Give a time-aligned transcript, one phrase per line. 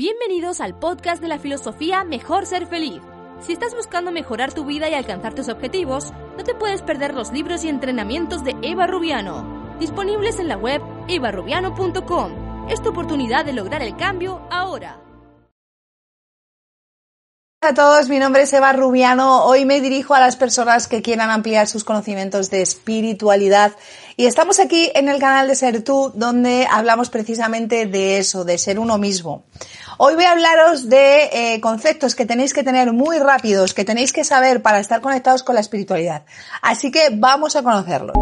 [0.00, 3.02] Bienvenidos al podcast de la filosofía Mejor Ser Feliz.
[3.42, 7.32] Si estás buscando mejorar tu vida y alcanzar tus objetivos, no te puedes perder los
[7.32, 12.70] libros y entrenamientos de Eva Rubiano, disponibles en la web evarubiano.com.
[12.70, 15.02] Es tu oportunidad de lograr el cambio ahora.
[17.62, 19.44] Hola a todos, mi nombre es Eva Rubiano.
[19.44, 23.76] Hoy me dirijo a las personas que quieran ampliar sus conocimientos de espiritualidad
[24.16, 28.56] y estamos aquí en el canal de Ser Tú donde hablamos precisamente de eso, de
[28.56, 29.44] ser uno mismo.
[30.02, 34.14] Hoy voy a hablaros de eh, conceptos que tenéis que tener muy rápidos, que tenéis
[34.14, 36.22] que saber para estar conectados con la espiritualidad.
[36.62, 38.16] Así que vamos a conocerlos.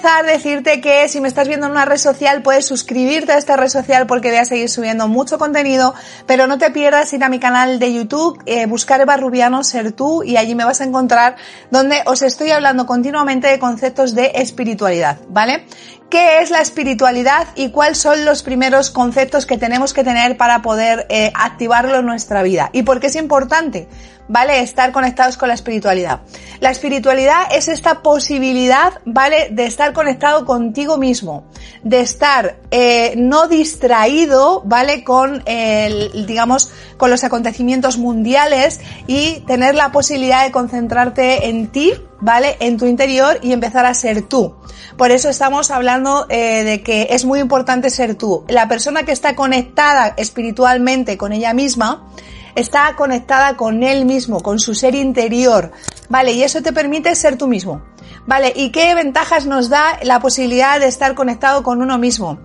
[0.00, 3.58] Empezar, decirte que si me estás viendo en una red social, puedes suscribirte a esta
[3.58, 7.28] red social porque voy a seguir subiendo mucho contenido, pero no te pierdas ir a
[7.28, 10.84] mi canal de YouTube, eh, buscar Eva Rubiano, ser tú, y allí me vas a
[10.84, 11.36] encontrar
[11.70, 15.66] donde os estoy hablando continuamente de conceptos de espiritualidad, ¿vale?
[16.08, 20.62] ¿Qué es la espiritualidad y cuáles son los primeros conceptos que tenemos que tener para
[20.62, 22.70] poder eh, activarlo en nuestra vida?
[22.72, 23.86] ¿Y por qué es importante?
[24.30, 24.60] ¿Vale?
[24.60, 26.20] Estar conectados con la espiritualidad.
[26.60, 29.48] La espiritualidad es esta posibilidad, ¿vale?
[29.50, 31.44] De estar conectado contigo mismo,
[31.82, 35.02] de estar eh, no distraído, ¿vale?
[35.02, 41.92] Con el, digamos, con los acontecimientos mundiales y tener la posibilidad de concentrarte en ti,
[42.20, 42.56] ¿vale?
[42.60, 44.54] En tu interior y empezar a ser tú.
[44.96, 48.44] Por eso estamos hablando eh, de que es muy importante ser tú.
[48.46, 52.06] La persona que está conectada espiritualmente con ella misma,
[52.54, 55.72] está conectada con él mismo, con su ser interior,
[56.08, 56.32] ¿vale?
[56.32, 57.82] Y eso te permite ser tú mismo,
[58.26, 58.52] ¿vale?
[58.54, 62.38] ¿Y qué ventajas nos da la posibilidad de estar conectado con uno mismo?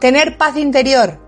[0.00, 1.18] Tener paz interior,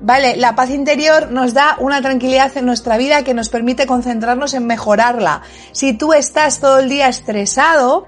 [0.00, 0.36] ¿vale?
[0.36, 4.66] La paz interior nos da una tranquilidad en nuestra vida que nos permite concentrarnos en
[4.66, 5.42] mejorarla.
[5.72, 8.06] Si tú estás todo el día estresado,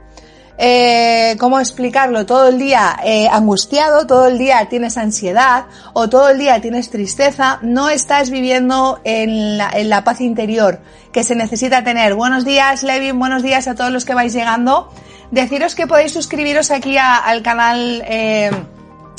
[0.59, 2.27] eh, ¿cómo explicarlo?
[2.27, 6.91] Todo el día eh, angustiado, todo el día tienes ansiedad o todo el día tienes
[6.91, 10.81] tristeza, no estás viviendo en la, paz interior
[11.13, 12.15] que se necesita tener.
[12.15, 14.91] Buenos días, Levin, buenos días a todos los que vais llegando.
[15.31, 18.51] Deciros que podéis suscribiros aquí al canal, eh,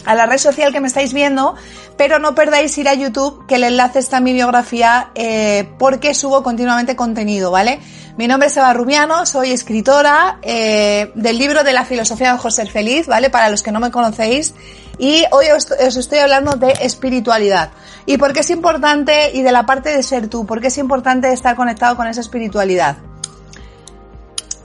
[0.06, 1.56] a la red social que me estáis viendo,
[1.98, 6.14] pero no perdáis ir a YouTube, que el enlace está en mi biografía, eh, porque
[6.14, 7.80] subo continuamente contenido, ¿vale?
[8.16, 12.68] Mi nombre es Eva Rubiano, soy escritora eh, del libro de la filosofía de José
[12.68, 13.32] Feliz, ¿vale?
[13.32, 14.54] Para los que no me conocéis.
[15.00, 17.72] Y hoy os, estoy hablando de espiritualidad.
[18.06, 20.78] ¿Y por qué es importante, y de la parte de ser tú, por qué es
[20.78, 22.98] importante estar conectado con esa espiritualidad?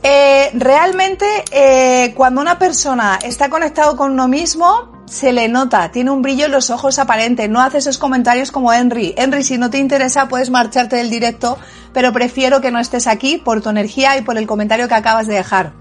[0.02, 6.10] Eh, realmente, eh, cuando una persona está conectado con uno mismo, se le nota, tiene
[6.10, 9.14] un brillo en los ojos aparente, no hace esos comentarios como Henry.
[9.16, 11.58] Henry, si no te interesa, puedes marcharte del directo,
[11.92, 15.26] pero prefiero que no estés aquí por tu energía y por el comentario que acabas
[15.26, 15.72] de dejar.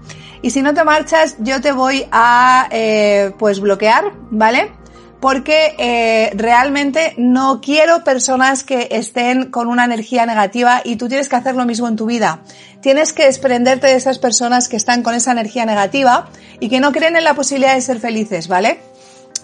[0.42, 4.72] Y si no te marchas, yo te voy a, eh, pues, bloquear, ¿vale?
[5.20, 11.28] Porque eh, realmente no quiero personas que estén con una energía negativa y tú tienes
[11.28, 12.40] que hacer lo mismo en tu vida.
[12.80, 16.28] Tienes que desprenderte de esas personas que están con esa energía negativa
[16.60, 18.78] y que no creen en la posibilidad de ser felices, ¿vale?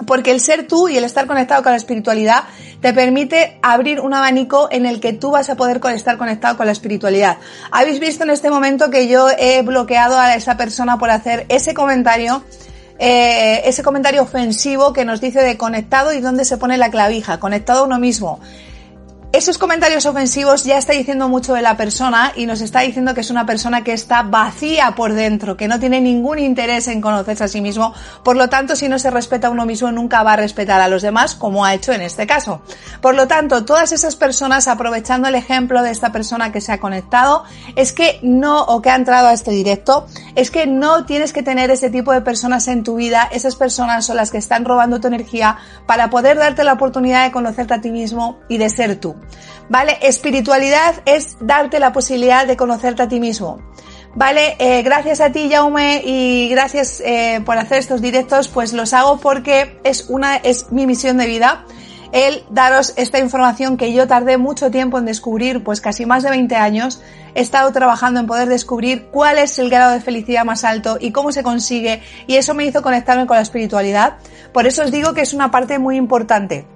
[0.06, 2.44] Porque el ser tú y el estar conectado con la espiritualidad
[2.81, 6.66] te permite abrir un abanico en el que tú vas a poder estar conectado con
[6.66, 7.38] la espiritualidad.
[7.71, 11.75] Habéis visto en este momento que yo he bloqueado a esa persona por hacer ese
[11.75, 12.43] comentario,
[12.99, 17.41] eh, ese comentario ofensivo que nos dice de conectado y dónde se pone la clavija,
[17.41, 18.41] conectado a uno mismo
[19.36, 23.22] esos comentarios ofensivos ya está diciendo mucho de la persona y nos está diciendo que
[23.22, 27.42] es una persona que está vacía por dentro, que no tiene ningún interés en conocerse
[27.42, 27.92] a sí mismo.
[28.22, 30.86] Por lo tanto, si no se respeta a uno mismo, nunca va a respetar a
[30.86, 32.62] los demás, como ha hecho en este caso.
[33.00, 36.78] Por lo tanto, todas esas personas, aprovechando el ejemplo de esta persona que se ha
[36.78, 37.42] conectado,
[37.74, 40.06] es que no, o que ha entrado a este directo,
[40.36, 43.28] es que no tienes que tener ese tipo de personas en tu vida.
[43.32, 45.56] Esas personas son las que están robando tu energía
[45.88, 49.16] para poder darte la oportunidad de conocerte a ti mismo y de ser tú.
[49.68, 49.98] ¿Vale?
[50.02, 53.58] Espiritualidad es darte la posibilidad de conocerte a ti mismo.
[54.14, 58.93] Vale, eh, gracias a ti, Jaume, y gracias eh, por hacer estos directos, pues los
[58.93, 61.64] hago porque es una, es mi misión de vida
[62.14, 66.31] el daros esta información que yo tardé mucho tiempo en descubrir, pues casi más de
[66.31, 67.02] 20 años,
[67.34, 71.10] he estado trabajando en poder descubrir cuál es el grado de felicidad más alto y
[71.10, 74.19] cómo se consigue, y eso me hizo conectarme con la espiritualidad.
[74.52, 76.69] Por eso os digo que es una parte muy importante.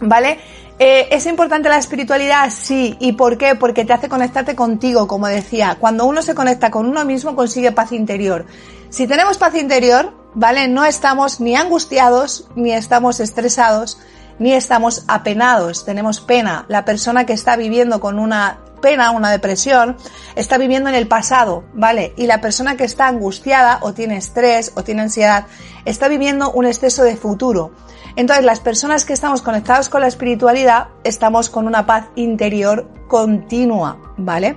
[0.00, 0.38] ¿Vale?
[0.78, 2.50] Eh, ¿Es importante la espiritualidad?
[2.50, 2.96] Sí.
[3.00, 3.56] ¿Y por qué?
[3.56, 5.76] Porque te hace conectarte contigo, como decía.
[5.80, 8.46] Cuando uno se conecta con uno mismo consigue paz interior.
[8.88, 10.68] Si tenemos paz interior, ¿vale?
[10.68, 13.98] No estamos ni angustiados, ni estamos estresados,
[14.38, 16.64] ni estamos apenados, tenemos pena.
[16.68, 19.96] La persona que está viviendo con una pena, una depresión,
[20.36, 22.14] está viviendo en el pasado, ¿vale?
[22.16, 25.46] Y la persona que está angustiada o tiene estrés o tiene ansiedad
[25.84, 27.72] está viviendo un exceso de futuro.
[28.16, 33.98] Entonces, las personas que estamos conectados con la espiritualidad estamos con una paz interior continua,
[34.16, 34.56] ¿vale?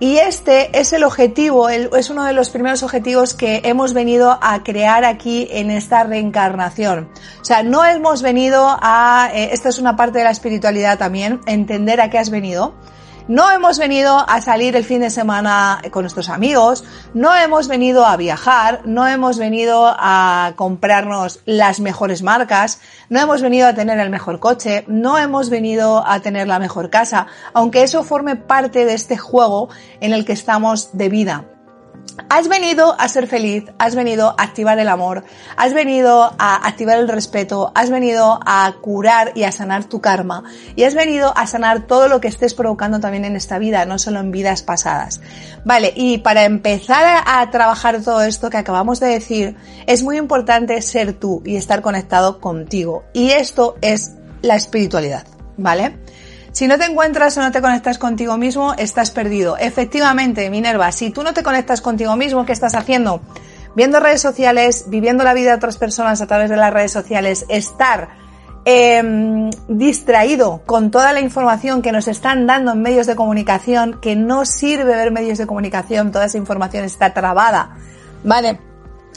[0.00, 4.62] Y este es el objetivo, es uno de los primeros objetivos que hemos venido a
[4.62, 7.10] crear aquí en esta reencarnación.
[7.38, 11.40] O sea, no hemos venido a, eh, esta es una parte de la espiritualidad también,
[11.44, 12.74] entender a qué has venido,
[13.28, 16.84] no hemos venido a salir el fin de semana con nuestros amigos,
[17.14, 23.42] no hemos venido a viajar, no hemos venido a comprarnos las mejores marcas, no hemos
[23.42, 27.82] venido a tener el mejor coche, no hemos venido a tener la mejor casa, aunque
[27.82, 29.68] eso forme parte de este juego
[30.00, 31.44] en el que estamos de vida.
[32.28, 35.24] Has venido a ser feliz, has venido a activar el amor,
[35.56, 40.44] has venido a activar el respeto, has venido a curar y a sanar tu karma
[40.76, 43.98] y has venido a sanar todo lo que estés provocando también en esta vida, no
[43.98, 45.20] solo en vidas pasadas.
[45.64, 49.56] Vale, y para empezar a, trabajar todo esto que acabamos de decir,
[49.86, 53.04] es muy importante ser tú y estar conectado contigo.
[53.12, 55.98] Y esto es la espiritualidad, ¿vale?
[56.52, 59.56] Si no te encuentras o no te conectas contigo mismo, estás perdido.
[59.56, 63.20] Efectivamente, Minerva, si tú no te conectas contigo mismo, ¿qué estás haciendo?
[63.76, 67.46] Viendo redes sociales, viviendo la vida de otras personas a través de las redes sociales,
[67.48, 68.08] estar
[68.64, 74.16] em, distraído con toda la información que nos están dando en medios de comunicación, que
[74.16, 77.76] no sirve ver medios de comunicación, toda esa información está trabada,
[78.24, 78.69] ¿vale?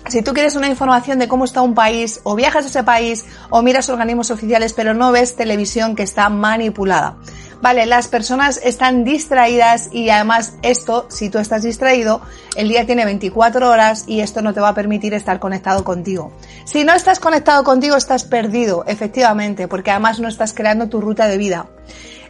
[0.08, 3.26] Si tú quieres una información de cómo está un país, o viajas a ese país,
[3.50, 7.16] o miras organismos oficiales, pero no ves televisión que está manipulada.
[7.63, 12.19] Vale, las personas están distraídas y además esto, si tú estás distraído,
[12.57, 16.33] el día tiene 24 horas y esto no te va a permitir estar conectado contigo.
[16.65, 21.30] Si no estás conectado contigo, estás perdido, efectivamente, porque además no estás creando tu ruta
[21.30, 21.68] de vida.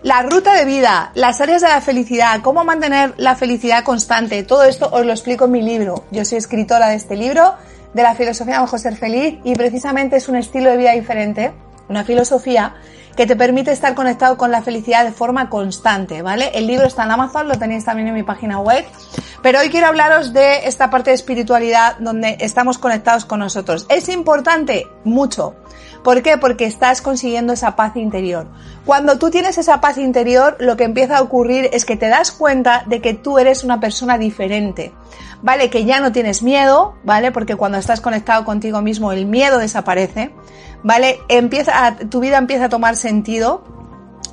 [0.03, 4.62] La ruta de vida, las áreas de la felicidad, cómo mantener la felicidad constante, todo
[4.65, 6.06] esto os lo explico en mi libro.
[6.12, 7.56] Yo soy escritora de este libro,
[7.95, 11.53] de la filosofía bajo ser feliz, y precisamente es un estilo de vida diferente,
[11.89, 12.75] una filosofía
[13.15, 16.51] que te permite estar conectado con la felicidad de forma constante, ¿vale?
[16.56, 18.85] El libro está en Amazon, lo tenéis también en mi página web,
[19.41, 23.85] pero hoy quiero hablaros de esta parte de espiritualidad donde estamos conectados con nosotros.
[23.89, 24.88] ¿Es importante?
[25.03, 25.56] Mucho.
[26.04, 26.38] ¿Por qué?
[26.38, 28.48] Porque estás consiguiendo esa paz interior.
[28.86, 32.32] Cuando tú tienes esa paz interior, lo que empieza a ocurrir es que te das
[32.32, 34.94] cuenta de que tú eres una persona diferente.
[35.42, 35.70] ¿Vale?
[35.70, 37.32] Que ya no tienes miedo, ¿vale?
[37.32, 40.32] Porque cuando estás conectado contigo mismo, el miedo desaparece.
[40.84, 41.20] ¿vale?
[41.30, 43.64] Empieza, tu vida empieza a tomar sentido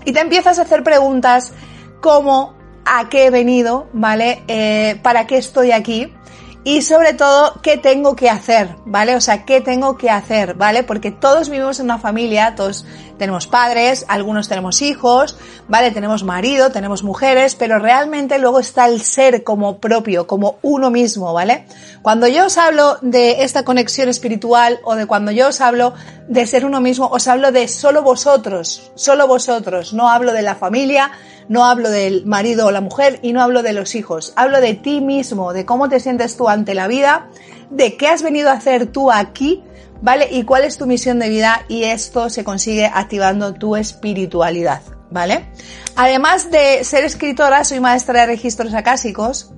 [0.05, 1.53] y te empiezas a hacer preguntas
[2.01, 4.43] como a qué he venido, ¿vale?
[4.49, 6.13] Eh, ¿Para qué estoy aquí?
[6.63, 9.17] Y sobre todo qué tengo que hacer, ¿vale?
[9.17, 10.83] O sea, qué tengo que hacer, ¿vale?
[10.83, 12.85] Porque todos vivimos en una familia, todos
[13.19, 15.91] tenemos padres, algunos tenemos hijos, ¿vale?
[15.91, 21.33] Tenemos marido, tenemos mujeres, pero realmente luego está el ser como propio, como uno mismo,
[21.33, 21.65] ¿vale?
[22.03, 25.95] Cuando yo os hablo de esta conexión espiritual o de cuando yo os hablo
[26.29, 30.57] de ser uno mismo, os hablo de solo vosotros, solo vosotros, no hablo de la
[30.57, 31.11] familia,
[31.51, 34.75] no hablo del marido o la mujer y no hablo de los hijos, hablo de
[34.75, 37.29] ti mismo, de cómo te sientes tú ante la vida,
[37.71, 39.61] de qué has venido a hacer tú aquí,
[40.01, 40.29] ¿vale?
[40.31, 44.81] Y cuál es tu misión de vida y esto se consigue activando tu espiritualidad,
[45.11, 45.51] ¿vale?
[45.97, 49.51] Además de ser escritora, soy maestra de registros acásicos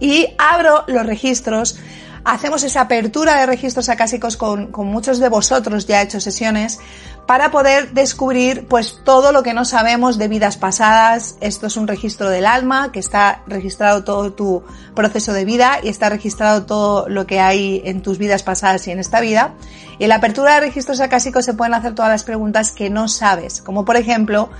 [0.00, 1.78] y abro los registros
[2.24, 6.80] hacemos esa apertura de registros acásicos con, con, muchos de vosotros ya he hecho sesiones
[7.26, 11.36] para poder descubrir pues todo lo que no sabemos de vidas pasadas.
[11.40, 14.62] Esto es un registro del alma que está registrado todo tu
[14.94, 18.90] proceso de vida y está registrado todo lo que hay en tus vidas pasadas y
[18.90, 19.54] en esta vida.
[19.98, 23.08] Y en la apertura de registros acásicos se pueden hacer todas las preguntas que no
[23.08, 24.50] sabes, como por ejemplo,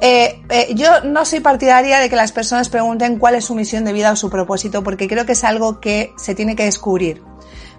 [0.00, 3.84] eh, eh, yo no soy partidaria de que las personas pregunten cuál es su misión
[3.84, 7.22] de vida o su propósito, porque creo que es algo que se tiene que descubrir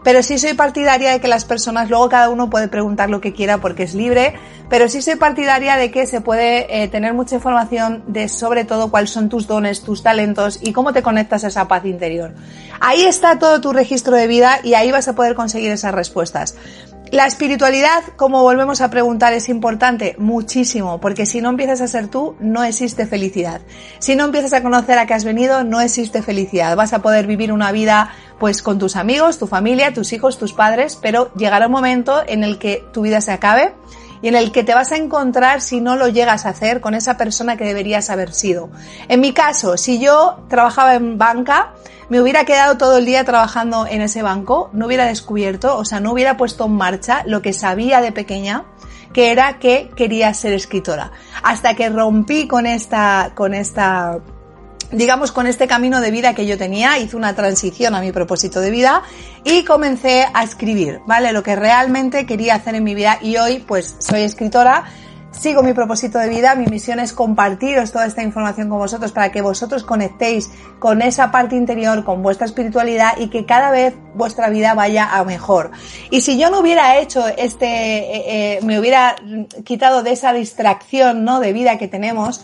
[0.03, 3.33] pero sí soy partidaria de que las personas, luego cada uno puede preguntar lo que
[3.33, 4.33] quiera porque es libre,
[4.69, 8.91] pero sí soy partidaria de que se puede eh, tener mucha información de sobre todo
[8.91, 12.33] cuáles son tus dones, tus talentos y cómo te conectas a esa paz interior.
[12.79, 16.55] Ahí está todo tu registro de vida y ahí vas a poder conseguir esas respuestas.
[17.11, 22.07] La espiritualidad, como volvemos a preguntar, es importante muchísimo, porque si no empiezas a ser
[22.07, 23.61] tú, no existe felicidad.
[23.97, 26.75] Si no empiezas a conocer a qué has venido, no existe felicidad.
[26.75, 30.53] Vas a poder vivir una vida pues con tus amigos, tu familia, tus hijos, tus
[30.53, 33.73] padres, pero llegará un momento en el que tu vida se acabe
[34.21, 36.93] y en el que te vas a encontrar si no lo llegas a hacer con
[36.93, 38.69] esa persona que deberías haber sido.
[39.07, 41.73] En mi caso, si yo trabajaba en banca,
[42.09, 45.99] me hubiera quedado todo el día trabajando en ese banco, no hubiera descubierto, o sea,
[45.99, 48.65] no hubiera puesto en marcha lo que sabía de pequeña,
[49.13, 51.11] que era que quería ser escritora.
[51.43, 54.19] Hasta que rompí con esta, con esta,
[54.91, 58.59] digamos, con este camino de vida que yo tenía, hice una transición a mi propósito
[58.61, 59.03] de vida
[59.43, 61.31] y comencé a escribir, ¿vale?
[61.31, 64.85] Lo que realmente quería hacer en mi vida y hoy pues soy escritora
[65.31, 69.31] sigo mi propósito de vida, mi misión es compartiros toda esta información con vosotros para
[69.31, 74.49] que vosotros conectéis con esa parte interior, con vuestra espiritualidad y que cada vez vuestra
[74.49, 75.71] vida vaya a mejor.
[76.09, 79.15] Y si yo no hubiera hecho este, eh, eh, me hubiera
[79.63, 81.39] quitado de esa distracción, ¿no?
[81.39, 82.43] De vida que tenemos,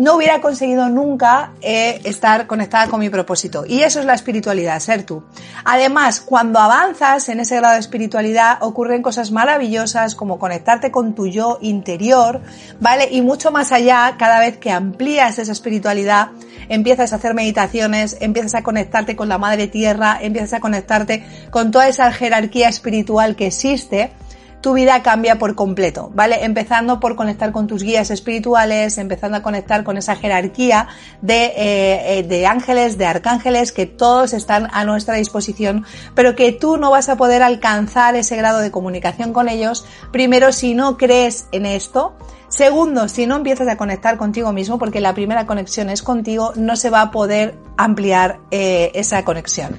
[0.00, 3.66] no hubiera conseguido nunca eh, estar conectada con mi propósito.
[3.66, 5.22] Y eso es la espiritualidad, ser tú.
[5.62, 11.26] Además, cuando avanzas en ese grado de espiritualidad, ocurren cosas maravillosas como conectarte con tu
[11.26, 12.40] yo interior,
[12.80, 13.08] ¿vale?
[13.10, 16.30] Y mucho más allá, cada vez que amplías esa espiritualidad,
[16.70, 21.70] empiezas a hacer meditaciones, empiezas a conectarte con la madre tierra, empiezas a conectarte con
[21.72, 24.12] toda esa jerarquía espiritual que existe,
[24.60, 26.44] tu vida cambia por completo, ¿vale?
[26.44, 30.88] Empezando por conectar con tus guías espirituales, empezando a conectar con esa jerarquía
[31.22, 36.52] de, eh, eh, de ángeles, de arcángeles, que todos están a nuestra disposición, pero que
[36.52, 40.96] tú no vas a poder alcanzar ese grado de comunicación con ellos, primero si no
[40.96, 42.14] crees en esto,
[42.50, 46.74] Segundo, si no empiezas a conectar contigo mismo, porque la primera conexión es contigo, no
[46.74, 49.78] se va a poder ampliar eh, esa conexión.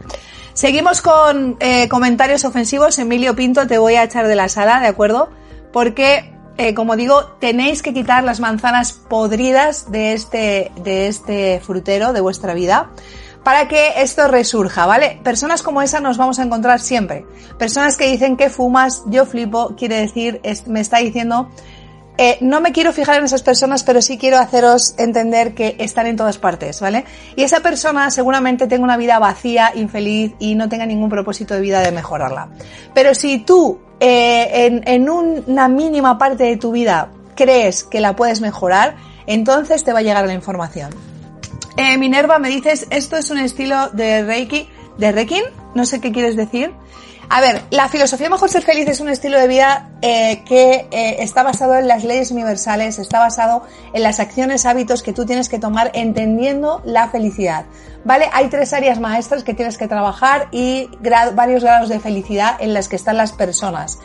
[0.61, 2.99] Seguimos con eh, comentarios ofensivos.
[2.99, 5.31] Emilio Pinto, te voy a echar de la sala, ¿de acuerdo?
[5.73, 12.13] Porque, eh, como digo, tenéis que quitar las manzanas podridas de este, de este frutero
[12.13, 12.91] de vuestra vida
[13.43, 15.19] para que esto resurja, ¿vale?
[15.23, 17.25] Personas como esa nos vamos a encontrar siempre.
[17.57, 21.49] Personas que dicen que fumas, yo flipo, quiere decir, me está diciendo
[22.23, 26.05] eh, no me quiero fijar en esas personas, pero sí quiero haceros entender que están
[26.05, 27.03] en todas partes, ¿vale?
[27.35, 31.61] Y esa persona seguramente tenga una vida vacía, infeliz y no tenga ningún propósito de
[31.61, 32.49] vida de mejorarla.
[32.93, 38.39] Pero si tú eh, en, una mínima parte de tu vida crees que la puedes
[38.39, 40.91] mejorar, entonces te va a llegar la información.
[41.75, 45.41] Eh, Minerva, me dices, esto es un estilo de Reiki, de Reiki,
[45.73, 46.71] no sé qué quieres decir.
[47.29, 51.17] A ver, la filosofía Mejor Ser Feliz es un estilo de vida eh, que eh,
[51.19, 53.63] está basado en las leyes universales, está basado
[53.93, 57.65] en las acciones, hábitos que tú tienes que tomar entendiendo la felicidad.
[58.03, 58.25] ¿Vale?
[58.33, 60.89] Hay tres áreas maestras que tienes que trabajar y
[61.33, 63.99] varios grados de felicidad en las que están las personas.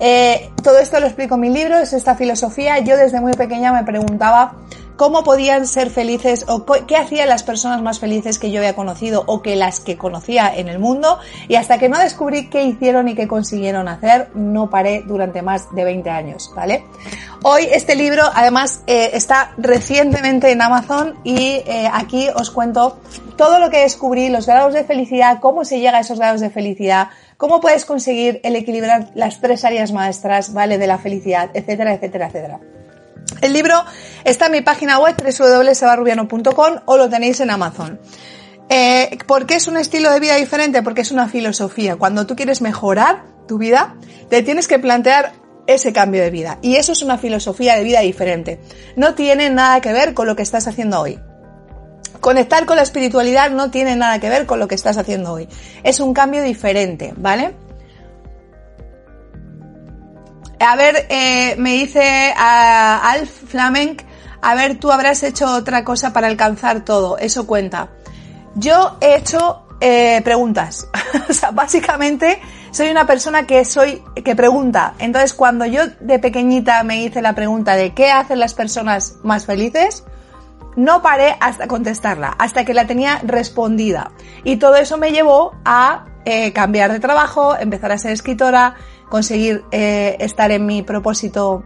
[0.00, 2.78] Eh, todo esto lo explico en mi libro, es esta filosofía.
[2.78, 4.54] Yo desde muy pequeña me preguntaba
[4.98, 9.22] cómo podían ser felices o qué hacían las personas más felices que yo había conocido
[9.28, 13.06] o que las que conocía en el mundo y hasta que no descubrí qué hicieron
[13.06, 16.84] y qué consiguieron hacer, no paré durante más de 20 años, ¿vale?
[17.44, 22.98] Hoy este libro además eh, está recientemente en Amazon y eh, aquí os cuento
[23.36, 26.50] todo lo que descubrí, los grados de felicidad, cómo se llega a esos grados de
[26.50, 30.76] felicidad, cómo puedes conseguir el equilibrar las tres áreas maestras, ¿vale?
[30.76, 32.58] De la felicidad, etcétera, etcétera, etcétera.
[33.40, 33.84] El libro
[34.24, 38.00] está en mi página web www.sebarubiano.com o lo tenéis en Amazon.
[38.68, 40.82] Eh, ¿Por qué es un estilo de vida diferente?
[40.82, 41.96] Porque es una filosofía.
[41.96, 43.94] Cuando tú quieres mejorar tu vida,
[44.28, 45.32] te tienes que plantear
[45.66, 46.58] ese cambio de vida.
[46.62, 48.60] Y eso es una filosofía de vida diferente.
[48.96, 51.18] No tiene nada que ver con lo que estás haciendo hoy.
[52.20, 55.48] Conectar con la espiritualidad no tiene nada que ver con lo que estás haciendo hoy.
[55.84, 57.54] Es un cambio diferente, ¿vale?
[60.60, 64.02] A ver, eh, me dice Alf Flamenc,
[64.42, 67.88] a ver, tú habrás hecho otra cosa para alcanzar todo, eso cuenta.
[68.54, 70.88] Yo he hecho eh, preguntas.
[71.28, 74.94] o sea, básicamente soy una persona que soy, que pregunta.
[74.98, 79.46] Entonces, cuando yo de pequeñita me hice la pregunta de qué hacen las personas más
[79.46, 80.04] felices,
[80.76, 84.12] no paré hasta contestarla, hasta que la tenía respondida.
[84.44, 88.74] Y todo eso me llevó a eh, cambiar de trabajo, empezar a ser escritora,
[89.08, 91.64] conseguir eh, estar en mi propósito,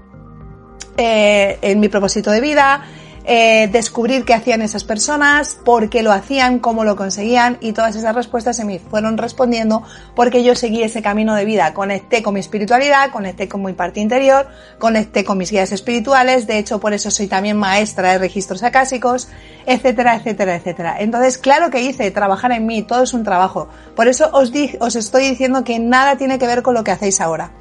[0.96, 2.84] eh, en mi propósito de vida,
[3.24, 7.94] eh, descubrir qué hacían esas personas, por qué lo hacían, cómo lo conseguían y todas
[7.94, 9.82] esas respuestas se me fueron respondiendo
[10.16, 14.00] porque yo seguí ese camino de vida, conecté con mi espiritualidad, conecté con mi parte
[14.00, 14.48] interior,
[14.78, 19.28] conecté con mis guías espirituales, de hecho por eso soy también maestra de registros acásicos,
[19.66, 20.96] etcétera, etcétera, etcétera.
[20.98, 23.68] Entonces, claro que hice trabajar en mí, todo es un trabajo.
[23.94, 27.20] Por eso os, os estoy diciendo que nada tiene que ver con lo que hacéis
[27.20, 27.52] ahora.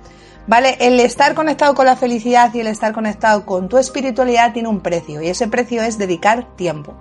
[0.48, 0.78] ¿Vale?
[0.80, 4.82] El estar conectado con la felicidad y el estar conectado con tu espiritualidad tiene un
[4.82, 6.96] precio y ese precio es dedicar tiempo.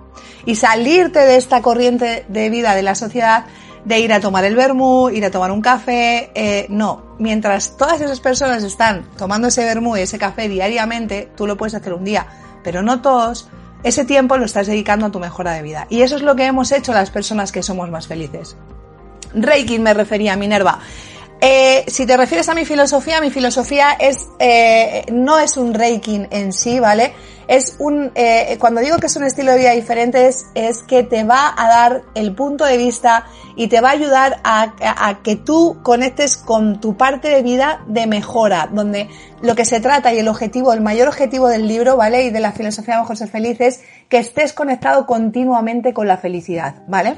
[0.45, 3.45] Y salirte de esta corriente de vida de la sociedad
[3.85, 7.15] de ir a tomar el vermú, ir a tomar un café, eh, no.
[7.17, 11.73] Mientras todas esas personas están tomando ese vermú y ese café diariamente, tú lo puedes
[11.73, 12.27] hacer un día,
[12.63, 13.49] pero no todos,
[13.83, 15.87] ese tiempo lo estás dedicando a tu mejora de vida.
[15.89, 18.55] Y eso es lo que hemos hecho las personas que somos más felices.
[19.33, 20.79] Reiki me refería a Minerva.
[21.43, 26.27] Eh, si te refieres a mi filosofía, mi filosofía es eh, no es un reiki
[26.29, 27.13] en sí, ¿vale?
[27.47, 31.23] Es un eh, cuando digo que es un estilo de vida diferente es, que te
[31.23, 35.79] va a dar el punto de vista y te va a ayudar a, que tú
[35.81, 39.09] conectes con tu parte de vida de mejora, donde
[39.41, 42.23] lo que se trata y el objetivo, el mayor objetivo del libro, ¿vale?
[42.23, 46.17] Y de la filosofía de Mejor Ser Feliz es que estés conectado continuamente con la
[46.17, 47.15] felicidad, ¿vale?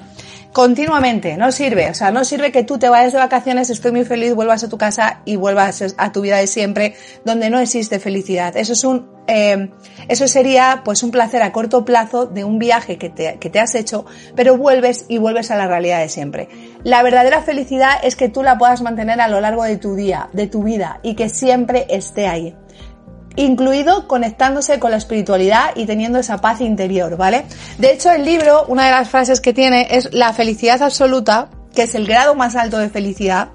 [0.53, 4.05] Continuamente, no sirve, o sea, no sirve que tú te vayas de vacaciones, estoy muy
[4.05, 6.93] feliz, vuelvas a tu casa y vuelvas a tu vida de siempre,
[7.25, 8.55] donde no existe felicidad.
[8.55, 9.71] Eso es un, eh,
[10.09, 13.59] eso sería pues un placer a corto plazo de un viaje que te, que te
[13.59, 14.05] has hecho,
[14.35, 16.49] pero vuelves y vuelves a la realidad de siempre.
[16.83, 20.29] La verdadera felicidad es que tú la puedas mantener a lo largo de tu día,
[20.33, 22.55] de tu vida, y que siempre esté ahí
[23.35, 27.45] incluido conectándose con la espiritualidad y teniendo esa paz interior, ¿vale?
[27.77, 31.83] De hecho, el libro, una de las frases que tiene es la felicidad absoluta, que
[31.83, 33.49] es el grado más alto de felicidad,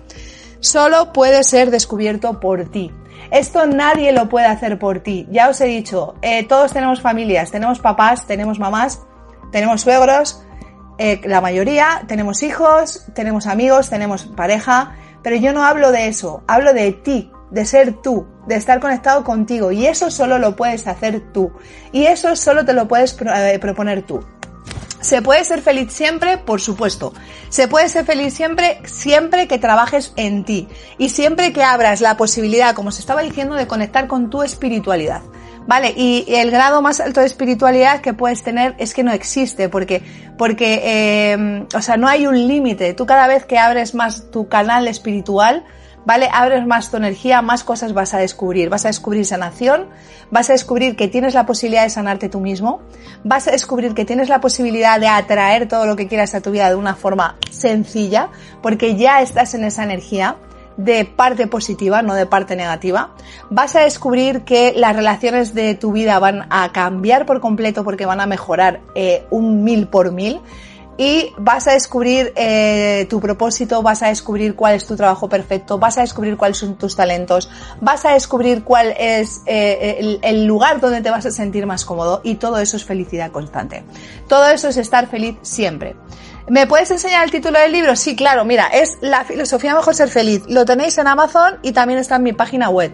[0.60, 2.90] solo puede ser descubierto por ti.
[3.30, 5.26] Esto nadie lo puede hacer por ti.
[5.30, 9.02] Ya os he dicho, eh, todos tenemos familias, tenemos papás, tenemos mamás,
[9.52, 10.42] tenemos suegros,
[10.98, 16.42] eh, la mayoría, tenemos hijos, tenemos amigos, tenemos pareja, pero yo no hablo de eso,
[16.48, 19.70] hablo de ti, de ser tú, de estar conectado contigo.
[19.70, 21.52] Y eso solo lo puedes hacer tú.
[21.92, 24.24] Y eso solo te lo puedes eh, proponer tú.
[25.00, 26.38] ¿Se puede ser feliz siempre?
[26.38, 27.12] Por supuesto.
[27.50, 30.68] Se puede ser feliz siempre, siempre que trabajes en ti.
[30.98, 35.22] Y siempre que abras la posibilidad, como se estaba diciendo, de conectar con tu espiritualidad.
[35.68, 39.68] Vale, y el grado más alto de espiritualidad que puedes tener es que no existe,
[39.68, 40.02] porque,
[40.38, 42.94] porque, eh, o sea, no hay un límite.
[42.94, 45.64] Tú cada vez que abres más tu canal espiritual,
[46.04, 46.28] ¿vale?
[46.32, 48.70] Abres más tu energía, más cosas vas a descubrir.
[48.70, 49.86] Vas a descubrir sanación,
[50.30, 52.80] vas a descubrir que tienes la posibilidad de sanarte tú mismo,
[53.24, 56.50] vas a descubrir que tienes la posibilidad de atraer todo lo que quieras a tu
[56.50, 58.30] vida de una forma sencilla,
[58.62, 60.36] porque ya estás en esa energía
[60.78, 63.10] de parte positiva, no de parte negativa.
[63.50, 68.06] Vas a descubrir que las relaciones de tu vida van a cambiar por completo porque
[68.06, 70.40] van a mejorar eh, un mil por mil
[70.98, 75.78] y vas a descubrir eh, tu propósito, vas a descubrir cuál es tu trabajo perfecto,
[75.78, 77.48] vas a descubrir cuáles son tus talentos,
[77.80, 81.84] vas a descubrir cuál es eh, el, el, lugar donde te vas a sentir más
[81.84, 83.84] cómodo y todo eso es felicidad constante.
[84.28, 85.94] Todo eso es estar feliz siempre.
[86.48, 87.94] ¿Me puedes enseñar el título del libro?
[87.94, 90.42] Sí, claro, mira, es La filosofía mejor ser feliz.
[90.48, 92.90] Lo tenéis en Amazon y también está en mi página web.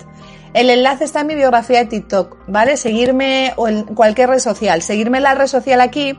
[0.54, 2.76] El enlace está en mi biografía de TikTok, ¿vale?
[2.76, 4.82] Seguirme o en cualquier red social.
[4.82, 6.16] Seguirme en la red social aquí,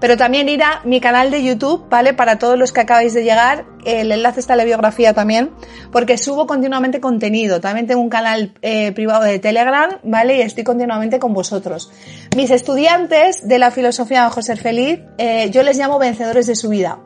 [0.00, 2.14] pero también ir a mi canal de YouTube, ¿vale?
[2.14, 5.50] Para todos los que acabáis de llegar, el enlace está en la biografía también,
[5.92, 7.60] porque subo continuamente contenido.
[7.60, 10.38] También tengo un canal eh, privado de Telegram, ¿vale?
[10.38, 11.92] Y estoy continuamente con vosotros.
[12.34, 16.70] Mis estudiantes de la filosofía de José Feliz, eh, yo les llamo vencedores de su
[16.70, 17.00] vida.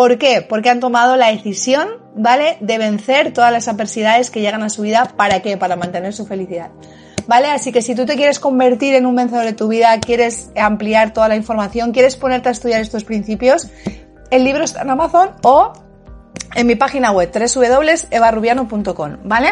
[0.00, 0.40] ¿Por qué?
[0.40, 1.86] Porque han tomado la decisión,
[2.16, 2.56] ¿vale?
[2.60, 5.12] De vencer todas las adversidades que llegan a su vida.
[5.14, 5.58] ¿Para qué?
[5.58, 6.70] Para mantener su felicidad.
[7.26, 7.48] ¿Vale?
[7.48, 11.12] Así que si tú te quieres convertir en un vencedor de tu vida, quieres ampliar
[11.12, 13.68] toda la información, quieres ponerte a estudiar estos principios,
[14.30, 15.74] el libro está en Amazon o
[16.54, 19.48] en mi página web www.evarubiano.com, ¿vale?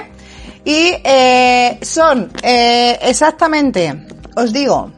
[0.65, 4.93] Y eh, son eh, exactamente, os digo,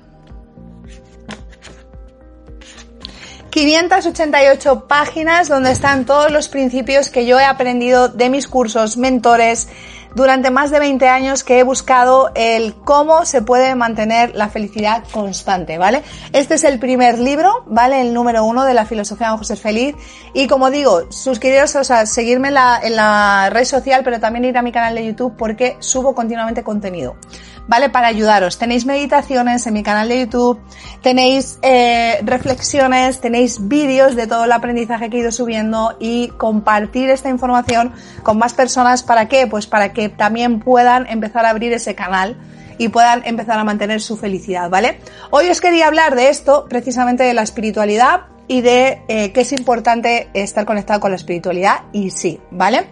[3.50, 9.68] 588 páginas donde están todos los principios que yo he aprendido de mis cursos, mentores,
[10.14, 15.04] durante más de 20 años que he buscado el cómo se puede mantener la felicidad
[15.12, 16.02] constante, ¿vale?
[16.32, 18.00] Este es el primer libro, ¿vale?
[18.00, 19.94] El número uno de la filosofía de José Feliz.
[20.34, 24.62] Y como digo, suscribiros, o sea, seguirme en la, red social, pero también ir a
[24.62, 27.16] mi canal de YouTube porque subo continuamente contenido.
[27.70, 27.88] ¿vale?
[27.88, 28.58] Para ayudaros.
[28.58, 30.58] Tenéis meditaciones en mi canal de YouTube,
[31.02, 37.10] tenéis eh, reflexiones, tenéis vídeos de todo el aprendizaje que he ido subiendo y compartir
[37.10, 37.92] esta información
[38.24, 39.04] con más personas.
[39.04, 39.46] ¿Para qué?
[39.46, 42.36] Pues para también puedan empezar a abrir ese canal
[42.78, 44.98] y puedan empezar a mantener su felicidad, ¿vale?
[45.30, 49.52] Hoy os quería hablar de esto, precisamente de la espiritualidad y de eh, que es
[49.52, 52.86] importante estar conectado con la espiritualidad y sí, ¿vale?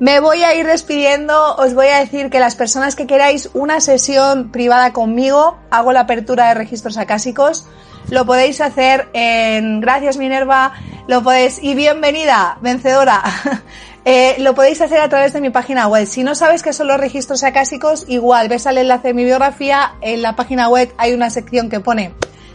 [0.00, 3.80] Me voy a ir despidiendo, os voy a decir que las personas que queráis una
[3.80, 7.66] sesión privada conmigo, hago la apertura de registros acásicos,
[8.10, 10.74] lo podéis hacer en Gracias Minerva,
[11.06, 13.22] lo podéis, y bienvenida, vencedora.
[14.04, 16.06] Eh, lo podéis hacer a través de mi página web.
[16.06, 19.94] Si no sabes qué son los registros acásicos, igual ves al enlace de mi biografía,
[20.02, 22.14] en la página web hay una sección que pone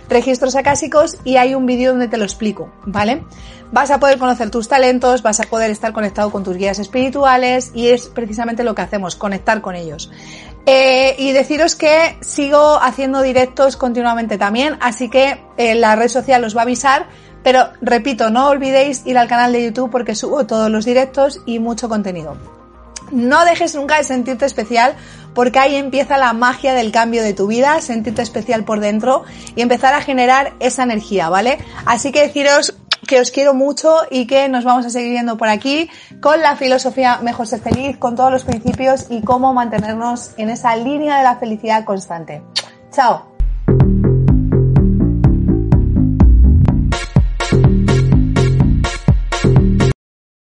[0.10, 3.24] registros acásicos y hay un vídeo donde te lo explico, ¿vale?
[3.72, 7.72] Vas a poder conocer tus talentos, vas a poder estar conectado con tus guías espirituales
[7.76, 10.12] y es precisamente lo que hacemos, conectar con ellos.
[10.66, 16.44] Eh, y deciros que sigo haciendo directos continuamente también, así que eh, la red social
[16.44, 17.08] os va a avisar,
[17.43, 21.60] pero repito, no olvidéis ir al canal de YouTube porque subo todos los directos y
[21.60, 22.38] mucho contenido.
[23.12, 24.95] No dejes nunca de sentirte especial
[25.34, 29.23] porque ahí empieza la magia del cambio de tu vida, sentirte especial por dentro
[29.56, 31.60] y empezar a generar esa energía, ¿vale?
[31.86, 32.75] Así que deciros
[33.08, 35.89] que os quiero mucho y que nos vamos a seguir viendo por aquí
[36.21, 40.75] con la filosofía Mejor ser feliz, con todos los principios y cómo mantenernos en esa
[40.75, 42.43] línea de la felicidad constante.
[42.91, 43.38] Chao.